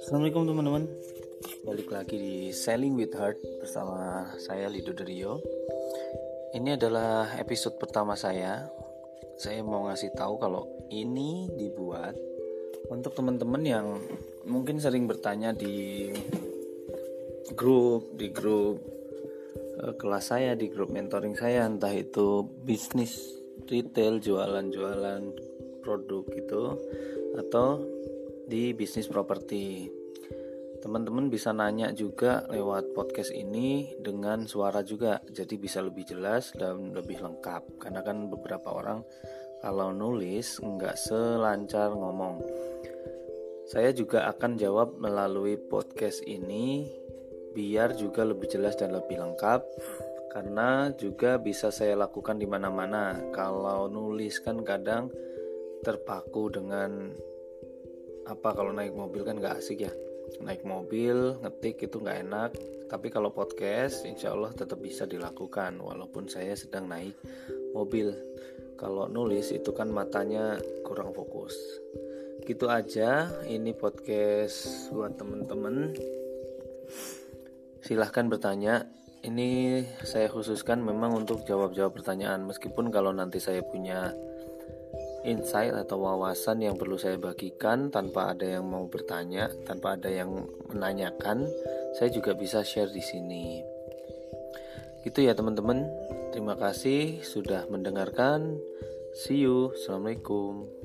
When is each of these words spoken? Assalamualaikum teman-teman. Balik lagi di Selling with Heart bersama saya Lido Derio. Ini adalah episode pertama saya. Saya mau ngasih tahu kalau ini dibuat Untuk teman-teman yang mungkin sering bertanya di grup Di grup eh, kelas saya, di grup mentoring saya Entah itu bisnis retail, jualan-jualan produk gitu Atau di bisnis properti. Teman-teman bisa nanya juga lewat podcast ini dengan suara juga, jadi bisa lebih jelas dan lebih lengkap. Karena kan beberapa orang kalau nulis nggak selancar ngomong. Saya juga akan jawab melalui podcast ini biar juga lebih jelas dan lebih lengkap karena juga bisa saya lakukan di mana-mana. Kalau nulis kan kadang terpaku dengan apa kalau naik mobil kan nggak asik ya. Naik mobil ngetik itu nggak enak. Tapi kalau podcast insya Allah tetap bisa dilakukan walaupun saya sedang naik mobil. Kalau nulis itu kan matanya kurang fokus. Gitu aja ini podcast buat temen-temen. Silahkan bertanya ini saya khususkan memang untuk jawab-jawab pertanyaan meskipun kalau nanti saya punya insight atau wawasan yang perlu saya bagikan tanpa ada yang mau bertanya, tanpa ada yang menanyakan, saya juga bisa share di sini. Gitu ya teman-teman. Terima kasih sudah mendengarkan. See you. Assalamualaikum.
Assalamualaikum 0.00 0.48
teman-teman. 0.48 0.88
Balik 1.68 1.92
lagi 1.92 2.16
di 2.16 2.48
Selling 2.48 2.96
with 2.96 3.12
Heart 3.12 3.60
bersama 3.60 4.32
saya 4.40 4.72
Lido 4.72 4.96
Derio. 4.96 5.44
Ini 6.56 6.80
adalah 6.80 7.36
episode 7.36 7.76
pertama 7.76 8.16
saya. 8.16 8.64
Saya 9.36 9.60
mau 9.60 9.84
ngasih 9.92 10.16
tahu 10.16 10.40
kalau 10.40 10.64
ini 10.88 11.52
dibuat 11.60 12.16
Untuk 12.88 13.12
teman-teman 13.12 13.60
yang 13.68 14.00
mungkin 14.48 14.80
sering 14.80 15.04
bertanya 15.04 15.52
di 15.52 16.08
grup 17.52 18.16
Di 18.16 18.32
grup 18.32 18.80
eh, 19.84 19.92
kelas 19.92 20.24
saya, 20.32 20.56
di 20.56 20.72
grup 20.72 20.88
mentoring 20.88 21.36
saya 21.36 21.68
Entah 21.68 21.92
itu 21.92 22.48
bisnis 22.64 23.43
retail, 23.68 24.20
jualan-jualan 24.20 25.22
produk 25.84 26.24
gitu 26.32 26.78
Atau 27.36 27.84
di 28.44 28.76
bisnis 28.76 29.08
properti. 29.08 29.88
Teman-teman 30.84 31.32
bisa 31.32 31.48
nanya 31.56 31.96
juga 31.96 32.44
lewat 32.52 32.92
podcast 32.92 33.32
ini 33.32 33.96
dengan 33.96 34.44
suara 34.44 34.84
juga, 34.84 35.16
jadi 35.32 35.56
bisa 35.56 35.80
lebih 35.80 36.04
jelas 36.04 36.52
dan 36.52 36.92
lebih 36.92 37.24
lengkap. 37.24 37.80
Karena 37.80 38.04
kan 38.04 38.28
beberapa 38.28 38.68
orang 38.68 39.00
kalau 39.64 39.96
nulis 39.96 40.60
nggak 40.60 40.92
selancar 41.00 41.88
ngomong. 41.96 42.44
Saya 43.64 43.96
juga 43.96 44.28
akan 44.28 44.60
jawab 44.60 45.00
melalui 45.00 45.56
podcast 45.56 46.20
ini 46.28 46.84
biar 47.56 47.96
juga 47.96 48.28
lebih 48.28 48.52
jelas 48.52 48.76
dan 48.76 48.92
lebih 48.92 49.16
lengkap 49.16 49.64
karena 50.34 50.90
juga 50.98 51.38
bisa 51.38 51.70
saya 51.70 51.94
lakukan 51.94 52.42
di 52.42 52.46
mana-mana. 52.50 53.14
Kalau 53.30 53.86
nulis 53.86 54.42
kan 54.42 54.66
kadang 54.66 55.06
terpaku 55.86 56.50
dengan 56.50 57.14
apa 58.26 58.50
kalau 58.50 58.74
naik 58.74 58.98
mobil 58.98 59.22
kan 59.22 59.38
nggak 59.38 59.62
asik 59.62 59.86
ya. 59.86 59.94
Naik 60.42 60.66
mobil 60.66 61.38
ngetik 61.38 61.86
itu 61.86 62.02
nggak 62.02 62.26
enak. 62.26 62.50
Tapi 62.90 63.14
kalau 63.14 63.30
podcast 63.30 64.02
insya 64.02 64.34
Allah 64.34 64.50
tetap 64.50 64.82
bisa 64.82 65.06
dilakukan 65.06 65.78
walaupun 65.78 66.26
saya 66.26 66.58
sedang 66.58 66.90
naik 66.90 67.14
mobil. 67.70 68.10
Kalau 68.74 69.06
nulis 69.06 69.54
itu 69.54 69.70
kan 69.70 69.86
matanya 69.86 70.58
kurang 70.82 71.14
fokus. 71.14 71.54
Gitu 72.42 72.66
aja 72.66 73.30
ini 73.46 73.70
podcast 73.70 74.90
buat 74.90 75.14
temen-temen. 75.14 75.94
Silahkan 77.86 78.26
bertanya 78.26 78.82
ini 79.24 79.80
saya 80.04 80.28
khususkan 80.28 80.84
memang 80.84 81.24
untuk 81.24 81.48
jawab-jawab 81.48 81.96
pertanyaan 81.96 82.44
meskipun 82.44 82.92
kalau 82.92 83.10
nanti 83.10 83.40
saya 83.40 83.64
punya 83.64 84.12
insight 85.24 85.72
atau 85.72 86.04
wawasan 86.04 86.60
yang 86.60 86.76
perlu 86.76 87.00
saya 87.00 87.16
bagikan 87.16 87.88
tanpa 87.88 88.36
ada 88.36 88.44
yang 88.60 88.68
mau 88.68 88.84
bertanya, 88.84 89.48
tanpa 89.64 89.96
ada 89.96 90.12
yang 90.12 90.44
menanyakan, 90.68 91.48
saya 91.96 92.12
juga 92.12 92.36
bisa 92.36 92.60
share 92.60 92.92
di 92.92 93.00
sini. 93.00 93.64
Gitu 95.02 95.24
ya 95.24 95.32
teman-teman. 95.32 95.88
Terima 96.32 96.56
kasih 96.60 97.24
sudah 97.24 97.64
mendengarkan. 97.72 98.60
See 99.16 99.44
you. 99.44 99.72
Assalamualaikum. 99.72 100.83